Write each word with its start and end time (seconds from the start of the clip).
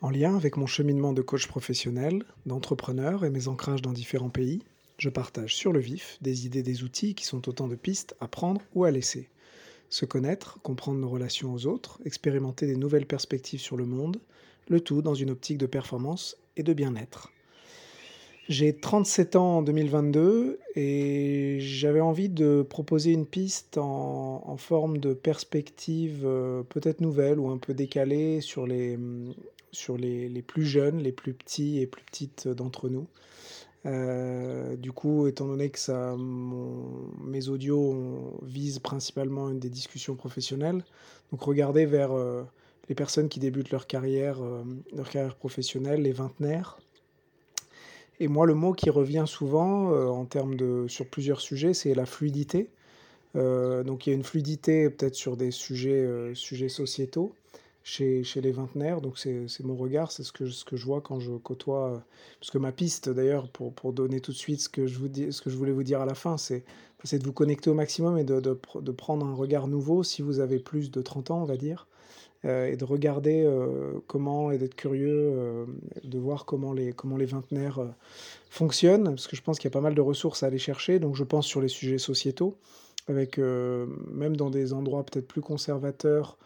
En 0.00 0.10
lien 0.10 0.36
avec 0.36 0.56
mon 0.56 0.66
cheminement 0.66 1.12
de 1.12 1.22
coach 1.22 1.48
professionnel, 1.48 2.22
d'entrepreneur 2.46 3.24
et 3.24 3.30
mes 3.30 3.48
ancrages 3.48 3.82
dans 3.82 3.92
différents 3.92 4.28
pays, 4.28 4.62
je 4.96 5.08
partage 5.08 5.56
sur 5.56 5.72
le 5.72 5.80
vif 5.80 6.18
des 6.20 6.46
idées, 6.46 6.62
des 6.62 6.84
outils 6.84 7.16
qui 7.16 7.24
sont 7.24 7.48
autant 7.48 7.66
de 7.66 7.74
pistes 7.74 8.14
à 8.20 8.28
prendre 8.28 8.60
ou 8.76 8.84
à 8.84 8.92
laisser. 8.92 9.28
Se 9.90 10.04
connaître, 10.04 10.60
comprendre 10.62 11.00
nos 11.00 11.08
relations 11.08 11.52
aux 11.52 11.66
autres, 11.66 11.98
expérimenter 12.04 12.68
des 12.68 12.76
nouvelles 12.76 13.06
perspectives 13.06 13.60
sur 13.60 13.76
le 13.76 13.86
monde, 13.86 14.20
le 14.68 14.80
tout 14.80 15.02
dans 15.02 15.14
une 15.14 15.30
optique 15.30 15.58
de 15.58 15.66
performance 15.66 16.36
et 16.56 16.62
de 16.62 16.72
bien-être. 16.74 17.32
J'ai 18.48 18.74
37 18.74 19.34
ans 19.34 19.58
en 19.58 19.62
2022 19.62 20.60
et 20.76 21.58
j'avais 21.60 22.00
envie 22.00 22.28
de 22.28 22.62
proposer 22.62 23.12
une 23.12 23.26
piste 23.26 23.78
en, 23.78 24.56
forme 24.58 24.98
de 24.98 25.12
perspective 25.12 26.22
euh, 26.24 26.62
peut-être 26.62 27.00
nouvelle 27.00 27.38
ou 27.40 27.50
un 27.50 27.58
peu 27.58 27.74
décalée 27.74 28.40
sur 28.40 28.66
les, 28.66 28.98
sur 29.72 29.96
les, 29.96 30.42
plus 30.42 30.64
jeunes, 30.64 30.98
les 30.98 31.12
plus 31.12 31.34
petits 31.34 31.80
et 31.80 31.86
plus 31.86 32.04
petites 32.04 32.48
d'entre 32.48 32.88
nous. 32.88 33.06
Euh, 33.86 34.76
du 34.76 34.92
coup, 34.92 35.26
étant 35.26 35.46
donné 35.46 35.70
que 35.70 35.78
ça, 35.78 36.16
mes 36.18 37.48
audios 37.48 38.38
visent 38.42 38.80
principalement 38.80 39.50
des 39.50 39.70
discussions 39.70 40.16
professionnelles, 40.16 40.84
donc 41.30 41.42
regardez 41.42 41.86
vers 41.86 42.12
euh, 42.12 42.42
les 42.88 42.94
personnes 42.94 43.28
qui 43.28 43.38
débutent 43.38 43.70
leur 43.70 43.86
carrière, 43.86 44.38
leur 44.94 45.08
carrière 45.08 45.36
professionnelle, 45.36 46.02
les 46.02 46.12
vingtenaires, 46.12 46.78
et 48.20 48.28
moi, 48.28 48.46
le 48.46 48.54
mot 48.54 48.72
qui 48.72 48.90
revient 48.90 49.24
souvent 49.26 49.92
euh, 49.92 50.06
en 50.06 50.24
termes 50.24 50.56
de, 50.56 50.86
sur 50.88 51.06
plusieurs 51.06 51.40
sujets, 51.40 51.74
c'est 51.74 51.94
la 51.94 52.06
fluidité. 52.06 52.68
Euh, 53.36 53.84
donc 53.84 54.06
il 54.06 54.10
y 54.10 54.12
a 54.12 54.16
une 54.16 54.24
fluidité 54.24 54.88
peut-être 54.88 55.14
sur 55.14 55.36
des 55.36 55.50
sujets, 55.50 55.90
euh, 55.90 56.34
sujets 56.34 56.70
sociétaux 56.70 57.34
chez, 57.88 58.22
les 58.36 58.52
vingtenaires. 58.52 59.00
Donc 59.00 59.18
c'est 59.18 59.64
mon 59.64 59.74
regard, 59.74 60.12
c'est 60.12 60.22
ce 60.22 60.32
que, 60.32 60.48
ce 60.48 60.64
que 60.64 60.76
je 60.76 60.84
vois 60.84 61.00
quand 61.00 61.20
je 61.20 61.32
côtoie. 61.32 62.02
parce 62.38 62.50
que 62.50 62.58
ma 62.58 62.72
piste, 62.72 63.08
d'ailleurs, 63.08 63.48
pour, 63.48 63.72
pour, 63.72 63.92
donner 63.92 64.20
tout 64.20 64.32
de 64.32 64.36
suite 64.36 64.60
ce 64.60 64.68
que 64.68 64.86
je, 64.86 64.98
vous 64.98 65.08
dis, 65.08 65.32
ce 65.32 65.40
que 65.40 65.50
je 65.50 65.56
voulais 65.56 65.72
vous 65.72 65.82
dire 65.82 66.00
à 66.00 66.06
la 66.06 66.14
fin, 66.14 66.36
c'est 66.36 66.64
de 67.12 67.24
vous 67.24 67.32
connecter 67.32 67.70
au 67.70 67.74
maximum 67.74 68.18
et 68.18 68.24
de, 68.24 68.40
de, 68.40 68.58
de, 68.80 68.92
prendre 68.92 69.26
un 69.26 69.34
regard 69.34 69.68
nouveau 69.68 70.02
si 70.02 70.20
vous 70.20 70.40
avez 70.40 70.58
plus 70.58 70.90
de 70.90 71.00
30 71.00 71.30
ans, 71.30 71.42
on 71.42 71.46
va 71.46 71.56
dire. 71.56 71.86
et 72.44 72.76
de 72.76 72.84
regarder 72.84 73.48
comment 74.06 74.50
et 74.50 74.58
d'être 74.58 74.76
curieux 74.76 75.66
de 76.04 76.18
voir 76.18 76.44
comment 76.44 76.74
les, 76.74 76.92
comment 76.92 77.16
les 77.16 77.28
fonctionnent, 78.50 79.04
parce 79.04 79.28
que 79.28 79.36
je 79.36 79.42
pense 79.42 79.58
qu'il 79.58 79.68
y 79.68 79.72
a 79.72 79.76
pas 79.76 79.80
mal 79.80 79.94
de 79.94 80.02
ressources 80.02 80.42
à 80.42 80.46
aller 80.48 80.58
chercher. 80.58 80.98
Donc 80.98 81.16
je 81.16 81.24
pense 81.24 81.46
sur 81.46 81.62
les 81.62 81.68
sujets 81.68 81.98
sociétaux, 81.98 82.54
avec 83.08 83.38
même 83.38 84.36
dans 84.36 84.50
des 84.50 84.74
endroits 84.74 85.04
peut-être 85.04 85.26
plus 85.26 85.40
conservateurs, 85.40 86.36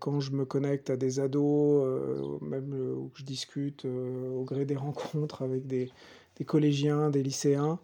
quand 0.00 0.20
je 0.20 0.32
me 0.32 0.44
connecte 0.44 0.90
à 0.90 0.96
des 0.96 1.20
ados, 1.20 2.40
même 2.42 2.72
où 2.72 3.10
je 3.14 3.24
discute 3.24 3.84
au 3.84 4.42
gré 4.44 4.64
des 4.64 4.76
rencontres 4.76 5.42
avec 5.42 5.66
des, 5.66 5.90
collégiens, 6.46 7.10
des 7.10 7.22
lycéens, 7.22 7.78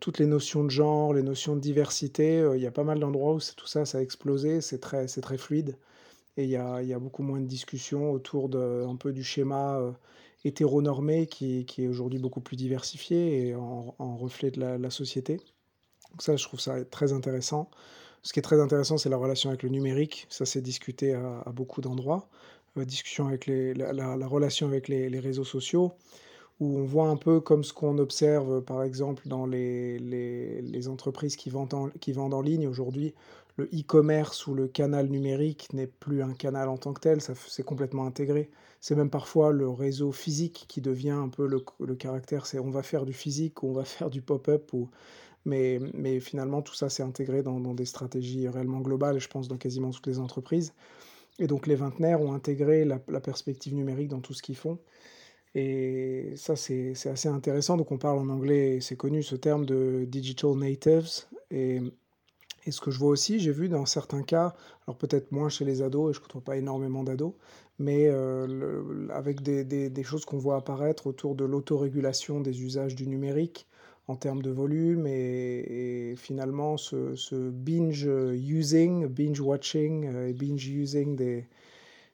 toutes 0.00 0.18
les 0.18 0.26
notions 0.26 0.64
de 0.64 0.70
genre, 0.70 1.14
les 1.14 1.22
notions 1.22 1.56
de 1.56 1.60
diversité, 1.60 2.46
il 2.54 2.60
y 2.60 2.66
a 2.66 2.70
pas 2.70 2.84
mal 2.84 3.00
d'endroits 3.00 3.34
où 3.34 3.40
tout 3.56 3.66
ça, 3.66 3.86
ça 3.86 3.98
a 3.98 4.00
explosé, 4.02 4.60
c'est 4.60 4.78
très, 4.78 5.06
très 5.06 5.38
fluide. 5.38 5.76
Et 6.36 6.44
il 6.44 6.50
y 6.50 6.56
a, 6.56 6.82
y 6.82 6.92
a, 6.92 6.98
beaucoup 6.98 7.22
moins 7.22 7.40
de 7.40 7.46
discussions 7.46 8.10
autour 8.10 8.48
de, 8.48 8.84
un 8.88 8.96
peu 8.96 9.12
du 9.12 9.22
schéma 9.22 9.78
euh, 9.78 9.92
hétéronormé 10.44 11.26
qui, 11.26 11.64
qui 11.64 11.84
est 11.84 11.88
aujourd'hui 11.88 12.18
beaucoup 12.18 12.40
plus 12.40 12.56
diversifié 12.56 13.48
et 13.48 13.54
en, 13.54 14.16
reflet 14.16 14.50
de 14.50 14.60
la, 14.60 14.90
société. 14.90 15.36
Donc 16.10 16.22
ça, 16.22 16.36
je 16.36 16.44
trouve 16.44 16.60
ça 16.60 16.84
très 16.84 17.12
intéressant. 17.12 17.70
Ce 18.24 18.32
qui 18.32 18.38
est 18.38 18.42
très 18.42 18.60
intéressant, 18.60 18.96
c'est 18.96 19.10
la 19.10 19.18
relation 19.18 19.50
avec 19.50 19.62
le 19.62 19.68
numérique. 19.68 20.26
Ça, 20.30 20.46
s'est 20.46 20.62
discuté 20.62 21.12
à, 21.12 21.52
beaucoup 21.52 21.82
d'endroits. 21.82 22.26
Euh, 22.78 22.84
discussion 22.84 23.28
avec 23.28 23.46
la, 23.46 23.92
la, 23.92 24.26
relation 24.26 24.66
avec 24.66 24.88
les, 24.88 25.20
réseaux 25.20 25.44
sociaux, 25.44 25.92
où 26.58 26.78
on 26.78 26.84
voit 26.84 27.08
un 27.08 27.16
peu 27.16 27.40
comme 27.40 27.62
ce 27.62 27.74
qu'on 27.74 27.98
observe, 27.98 28.62
par 28.62 28.82
exemple, 28.82 29.28
dans 29.28 29.44
les, 29.46 30.88
entreprises 30.88 31.36
qui 31.36 31.50
vendent 31.50 31.74
en, 31.74 32.40
ligne 32.40 32.66
aujourd'hui 32.66 33.14
le 33.56 33.66
e-commerce 33.66 34.48
ou 34.48 34.54
le 34.54 34.66
canal 34.66 35.08
numérique 35.08 35.72
n'est 35.72 35.86
plus 35.86 36.22
un 36.22 36.32
canal 36.32 36.68
en 36.68 36.76
tant 36.76 36.92
que 36.92 37.00
tel, 37.00 37.20
c'est 37.20 37.62
complètement 37.62 38.04
intégré. 38.04 38.50
C'est 38.80 38.96
même 38.96 39.10
parfois 39.10 39.52
le 39.52 39.68
réseau 39.68 40.10
physique 40.10 40.64
qui 40.66 40.80
devient 40.80 41.10
un 41.10 41.28
peu 41.28 41.46
le, 41.46 41.94
caractère, 41.94 42.46
c'est 42.46 42.58
on 42.58 42.70
va 42.70 42.82
faire 42.82 43.04
du 43.04 43.12
physique 43.12 43.62
ou 43.62 43.68
on 43.68 43.72
va 43.72 43.84
faire 43.84 44.10
du 44.10 44.22
pop-up, 44.22 44.72
ou... 44.72 44.88
mais, 45.44 46.20
finalement 46.20 46.62
tout 46.62 46.74
ça 46.74 46.88
c'est 46.88 47.02
intégré 47.02 47.42
dans, 47.42 47.58
des 47.74 47.84
stratégies 47.84 48.48
réellement 48.48 48.80
globales, 48.80 49.20
je 49.20 49.28
pense 49.28 49.48
dans 49.48 49.56
quasiment 49.56 49.90
toutes 49.90 50.06
les 50.06 50.18
entreprises. 50.18 50.72
Et 51.38 51.46
donc 51.46 51.66
les 51.66 51.74
vingtenaires 51.74 52.20
ont 52.20 52.32
intégré 52.32 52.84
la, 52.84 52.98
perspective 52.98 53.74
numérique 53.74 54.08
dans 54.08 54.20
tout 54.20 54.34
ce 54.34 54.42
qu'ils 54.42 54.56
font. 54.56 54.78
Et 55.56 56.32
ça, 56.34 56.56
c'est 56.56 56.94
assez 57.06 57.28
intéressant. 57.28 57.76
Donc, 57.76 57.92
on 57.92 57.96
parle 57.98 58.18
en 58.18 58.28
anglais, 58.28 58.80
c'est 58.80 58.96
connu 58.96 59.22
ce 59.22 59.36
terme 59.36 59.64
de 59.64 60.04
digital 60.04 60.56
natives. 60.56 61.28
Et 62.66 62.70
ce 62.70 62.80
que 62.80 62.90
je 62.90 62.98
vois 62.98 63.10
aussi, 63.10 63.40
j'ai 63.40 63.52
vu 63.52 63.68
dans 63.68 63.84
certains 63.84 64.22
cas, 64.22 64.54
alors 64.86 64.96
peut-être 64.96 65.32
moins 65.32 65.48
chez 65.48 65.64
les 65.64 65.82
ados, 65.82 66.10
et 66.10 66.14
je 66.14 66.20
ne 66.20 66.22
côtoie 66.22 66.40
pas 66.40 66.56
énormément 66.56 67.04
d'ados, 67.04 67.34
mais 67.78 68.08
euh, 68.08 69.08
avec 69.10 69.42
des, 69.42 70.02
choses 70.02 70.24
qu'on 70.24 70.38
voit 70.38 70.56
apparaître 70.56 71.06
autour 71.06 71.34
de 71.34 71.44
l'autorégulation 71.44 72.40
des 72.40 72.62
usages 72.62 72.94
du 72.94 73.06
numérique 73.06 73.66
en 74.06 74.16
termes 74.16 74.42
de 74.42 74.50
volume 74.50 75.06
et, 75.06 76.14
finalement 76.16 76.76
ce, 76.76 77.50
binge 77.50 78.08
using, 78.34 79.06
binge 79.06 79.40
watching 79.40 80.06
euh, 80.06 80.28
et 80.28 80.32
binge 80.32 80.66
using 80.66 81.44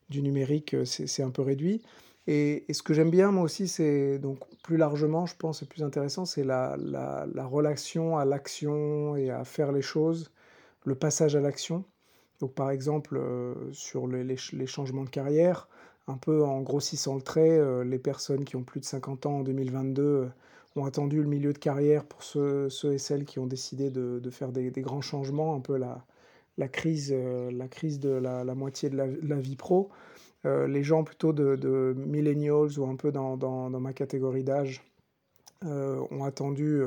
du 0.09 0.23
numérique, 0.23 0.75
euh, 0.75 0.85
c'est 0.85 1.23
un 1.23 1.31
peu 1.31 1.43
réduit. 1.43 1.83
Et, 2.27 2.65
ce 2.71 2.83
que 2.83 2.95
j'aime 2.95 3.11
bien 3.11 3.31
moi 3.33 3.45
aussi, 3.45 3.69
c'est 3.69 4.19
donc 4.19 4.39
plus 4.63 4.77
largement, 4.77 5.27
je 5.27 5.35
pense, 5.37 5.63
et 5.63 5.67
plus 5.67 5.83
intéressant, 5.83 6.25
c'est 6.25 6.45
la, 6.45 6.77
la, 6.79 7.27
la, 7.33 7.45
relation 7.45 8.19
à 8.19 8.25
l'action 8.25 9.17
et 9.17 9.31
à 9.31 9.45
faire 9.45 9.73
les 9.73 9.83
choses 9.83 10.31
le 10.85 10.95
passage 10.95 11.37
à 11.37 11.41
l'action. 11.41 11.85
Donc 12.41 12.55
par 12.55 12.71
exemple, 12.71 13.17
euh, 13.17 13.55
sur 13.73 14.07
les, 14.07 14.37
changements 14.67 15.05
de 15.05 15.11
carrière, 15.11 15.69
un 16.07 16.17
peu 16.17 16.43
en 16.43 16.61
grossissant 16.63 17.15
le 17.15 17.23
trait, 17.23 17.61
les 17.85 17.99
personnes 17.99 18.45
qui 18.45 18.57
ont 18.57 18.63
plus 18.63 18.81
de 18.81 18.85
50 18.85 19.27
ans 19.27 19.39
en 19.39 19.43
2022 19.43 20.03
euh, 20.03 20.27
ont 20.77 20.85
attendu 20.85 21.23
le 21.23 21.29
milieu 21.29 21.53
de 21.53 21.59
carrière 21.59 22.05
pour 22.05 22.23
ceux, 22.23 22.69
et 22.85 22.99
celles 22.99 23.25
qui 23.25 23.39
ont 23.39 23.47
décidé 23.47 23.91
de, 23.91 24.31
faire 24.31 24.53
des, 24.53 24.71
grands 24.83 25.01
changements, 25.01 25.55
un 25.55 25.61
peu 25.61 25.77
la, 25.77 26.69
crise, 26.69 27.13
la 27.13 27.69
crise 27.69 27.99
de 27.99 28.11
la, 28.11 28.55
moitié 28.55 28.89
de 28.91 28.97
la, 28.97 29.37
vie 29.41 29.57
pro. 29.57 29.91
les 30.45 30.83
gens 30.83 31.03
plutôt 31.03 31.33
de, 31.33 31.95
millennials 31.97 32.79
ou 32.79 32.87
un 32.87 32.97
peu 32.97 33.11
dans, 33.11 33.71
ma 33.71 33.93
catégorie 33.93 34.45
d'âge 34.45 34.85
ont 35.65 36.25
attendu 36.25 36.83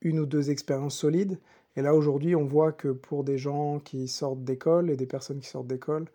une 0.00 0.18
ou 0.18 0.26
deux 0.26 0.50
expériences 0.50 0.96
solides 0.96 1.38
et 1.76 1.82
là, 1.82 1.94
aujourd'hui, 1.94 2.36
on 2.36 2.44
voit 2.44 2.72
que 2.72 2.88
pour 2.88 3.24
des 3.24 3.38
gens 3.38 3.78
qui 3.78 4.08
sortent 4.08 4.44
d'école 4.44 4.90
et 4.90 4.96
des 4.96 5.06
personnes 5.06 5.40
qui 5.40 5.48
sortent 5.48 5.66
d'école, 5.66 6.06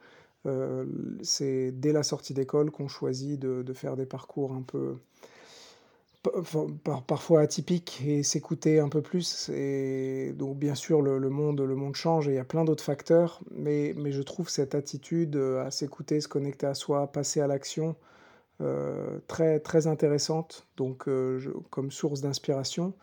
euh, 0.46 0.86
c'est 1.24 1.72
dès 1.72 1.91
la 1.91 2.03
sortie 2.03 2.34
d'école 2.34 2.72
qu'on 2.72 2.88
choisit 2.88 3.40
de, 3.40 3.74
faire 3.74 3.96
des 3.96 4.06
parcours 4.06 4.53
un 4.53 4.62
peu 4.62 4.97
parfois 7.08 7.42
atypiques 7.42 8.02
et 8.06 8.24
s'écouter 8.24 8.80
un 8.80 8.90
peu 8.90 9.02
plus. 9.02 9.50
Et 9.50 10.34
donc, 10.38 10.58
bien 10.58 10.76
sûr, 10.76 11.02
le, 11.02 11.30
monde, 11.30 11.62
le 11.62 11.76
monde 11.76 11.96
change 11.96 12.28
et 12.28 12.32
il 12.32 12.36
y 12.36 12.40
a 12.40 12.46
plein 12.46 12.66
d'autres 12.66 12.84
facteurs, 12.84 13.42
mais, 13.52 13.94
mais 13.98 14.12
je 14.12 14.22
trouve 14.22 14.50
cette 14.50 14.76
attitude 14.76 15.36
à 15.36 15.72
s'écouter, 15.72 16.22
se 16.22 16.28
connecter 16.28 16.68
à 16.68 16.74
soi, 16.74 17.12
passer 17.12 17.42
à 17.42 17.48
l'action, 17.48 17.96
euh, 18.60 19.20
très, 19.28 19.60
très 19.60 19.86
intéressante 19.86 20.66
donc, 20.78 21.08
euh, 21.08 21.40
comme 21.70 21.92
source 21.92 22.22
d'inspiration. 22.22 22.94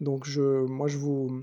Donc, 0.00 0.24
je, 0.24 0.64
moi, 0.66 0.86
je 0.88 0.98
vous, 0.98 1.42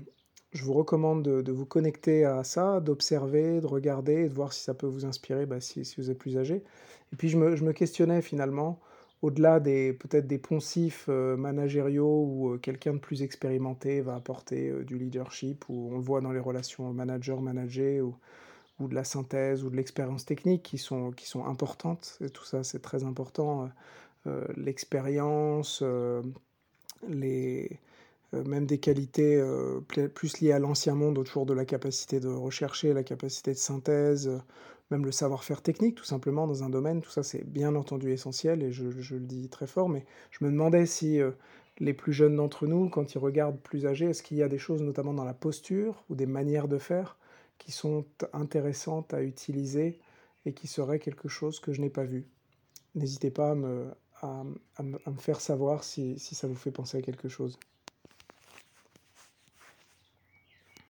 je 0.52 0.64
vous 0.64 0.72
recommande 0.72 1.22
de, 1.22 1.52
vous 1.52 1.66
connecter 1.66 2.24
à 2.24 2.42
ça, 2.44 2.80
d'observer, 2.80 3.60
de 3.60 3.66
regarder, 3.66 4.28
de 4.28 4.34
voir 4.34 4.52
si 4.52 4.62
ça 4.62 4.74
peut 4.74 4.86
vous 4.86 5.04
inspirer 5.04 5.46
bah, 5.46 5.60
si, 5.60 5.82
vous 5.98 6.10
êtes 6.10 6.18
plus 6.18 6.38
âgé. 6.38 6.64
Et 7.12 7.16
puis 7.16 7.28
je 7.28 7.36
me, 7.36 7.72
questionnais 7.72 8.22
finalement, 8.22 8.80
au-delà 9.22 9.60
des 9.60 9.92
peut-être 9.92 10.26
des 10.26 10.38
poncifs 10.38 11.06
euh, 11.08 11.36
managériaux 11.36 12.24
où 12.24 12.50
euh, 12.50 12.58
quelqu'un 12.58 12.94
de 12.94 12.98
plus 12.98 13.22
expérimenté 13.22 14.00
va 14.00 14.14
apporter 14.14 14.70
euh, 14.70 14.84
du 14.84 14.98
leadership, 14.98 15.68
ou 15.68 15.90
on 15.92 15.96
le 15.96 16.02
voit 16.02 16.20
dans 16.20 16.32
les 16.32 16.40
relations 16.40 16.92
manager-manager, 16.92 18.04
ou, 18.04 18.16
ou, 18.78 18.88
de 18.88 18.94
la 18.94 19.04
synthèse, 19.04 19.64
ou 19.64 19.70
de 19.70 19.76
l'expérience 19.76 20.24
technique 20.24 20.62
qui 20.62 20.78
sont, 20.78 21.10
qui 21.10 21.26
sont 21.26 21.44
importantes. 21.44 22.18
Et 22.24 22.30
tout 22.30 22.44
ça, 22.44 22.64
c'est 22.64 22.80
très 22.80 23.04
important. 23.04 23.68
L'expérience, 24.56 25.82
les 27.08 27.78
même 28.32 28.66
des 28.66 28.78
qualités 28.78 29.42
plus 30.14 30.40
liées 30.40 30.52
à 30.52 30.58
l'ancien 30.58 30.94
monde 30.94 31.18
autour 31.18 31.46
de 31.46 31.52
la 31.54 31.64
capacité 31.64 32.20
de 32.20 32.28
rechercher, 32.28 32.92
la 32.94 33.02
capacité 33.02 33.52
de 33.52 33.58
synthèse, 33.58 34.30
même 34.90 35.04
le 35.04 35.12
savoir-faire 35.12 35.62
technique 35.62 35.96
tout 35.96 36.04
simplement 36.04 36.46
dans 36.46 36.64
un 36.64 36.70
domaine, 36.70 37.00
tout 37.00 37.10
ça 37.10 37.22
c'est 37.22 37.44
bien 37.44 37.74
entendu 37.74 38.12
essentiel 38.12 38.62
et 38.62 38.72
je, 38.72 38.84
le 38.84 39.20
dis 39.20 39.48
très 39.48 39.66
fort, 39.66 39.88
mais 39.88 40.04
je 40.30 40.44
me 40.44 40.50
demandais 40.50 40.86
si 40.86 41.20
les 41.78 41.94
plus 41.94 42.12
jeunes 42.12 42.36
d'entre 42.36 42.66
nous, 42.66 42.88
quand 42.88 43.14
ils 43.14 43.18
regardent 43.18 43.60
plus 43.60 43.86
âgés, 43.86 44.06
est-ce 44.06 44.22
qu'il 44.22 44.36
y 44.36 44.42
a 44.42 44.48
des 44.48 44.58
choses 44.58 44.82
notamment 44.82 45.14
dans 45.14 45.24
la 45.24 45.34
posture 45.34 46.04
ou 46.10 46.14
des 46.14 46.26
manières 46.26 46.68
de 46.68 46.78
faire 46.78 47.16
qui 47.58 47.72
sont 47.72 48.04
intéressantes 48.32 49.14
à 49.14 49.22
utiliser 49.22 50.00
et 50.46 50.52
qui 50.52 50.66
seraient 50.66 50.98
quelque 50.98 51.28
chose 51.28 51.60
que 51.60 51.72
je 51.72 51.80
n'ai 51.80 51.90
pas 51.90 52.04
vu? 52.04 52.26
n'hésitez 52.94 53.30
pas 53.30 53.52
à 53.52 53.54
me, 53.54 53.92
faire 55.18 55.40
savoir 55.40 55.84
si 55.84 56.18
ça 56.18 56.46
vous 56.46 56.54
fait 56.54 56.70
penser 56.70 56.98
à 56.98 57.02
quelque 57.02 57.28
chose. 57.28 57.58